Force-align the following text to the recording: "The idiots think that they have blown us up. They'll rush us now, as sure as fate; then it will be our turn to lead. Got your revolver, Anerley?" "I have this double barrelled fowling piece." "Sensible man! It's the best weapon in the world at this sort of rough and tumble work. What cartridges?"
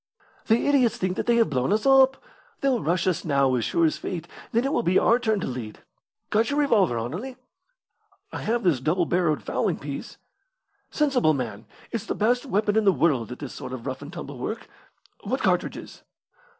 "The 0.47 0.65
idiots 0.65 0.97
think 0.97 1.15
that 1.17 1.27
they 1.27 1.35
have 1.35 1.51
blown 1.51 1.71
us 1.71 1.85
up. 1.85 2.17
They'll 2.61 2.81
rush 2.81 3.05
us 3.05 3.23
now, 3.23 3.53
as 3.53 3.63
sure 3.63 3.85
as 3.85 3.99
fate; 3.99 4.27
then 4.51 4.65
it 4.65 4.73
will 4.73 4.81
be 4.81 4.97
our 4.97 5.19
turn 5.19 5.39
to 5.41 5.45
lead. 5.45 5.83
Got 6.31 6.49
your 6.49 6.57
revolver, 6.57 6.97
Anerley?" 6.97 7.37
"I 8.33 8.41
have 8.41 8.63
this 8.63 8.79
double 8.79 9.05
barrelled 9.05 9.43
fowling 9.43 9.77
piece." 9.77 10.17
"Sensible 10.89 11.35
man! 11.35 11.67
It's 11.91 12.07
the 12.07 12.15
best 12.15 12.47
weapon 12.47 12.77
in 12.77 12.83
the 12.85 12.91
world 12.91 13.31
at 13.31 13.37
this 13.37 13.53
sort 13.53 13.73
of 13.73 13.85
rough 13.85 14.01
and 14.01 14.11
tumble 14.11 14.39
work. 14.39 14.67
What 15.23 15.41
cartridges?" 15.41 16.01